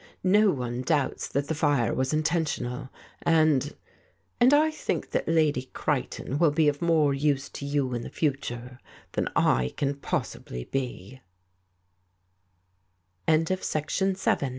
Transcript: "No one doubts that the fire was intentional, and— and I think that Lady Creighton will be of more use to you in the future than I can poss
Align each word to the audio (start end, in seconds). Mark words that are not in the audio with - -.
"No 0.23 0.49
one 0.49 0.81
doubts 0.81 1.27
that 1.27 1.47
the 1.47 1.53
fire 1.53 1.93
was 1.93 2.11
intentional, 2.11 2.89
and— 3.21 3.75
and 4.41 4.51
I 4.51 4.71
think 4.71 5.11
that 5.11 5.27
Lady 5.27 5.65
Creighton 5.73 6.39
will 6.39 6.49
be 6.49 6.67
of 6.67 6.81
more 6.81 7.13
use 7.13 7.49
to 7.49 7.67
you 7.67 7.93
in 7.93 8.01
the 8.01 8.09
future 8.09 8.79
than 9.11 9.27
I 9.35 9.73
can 9.77 9.93
poss 9.93 10.35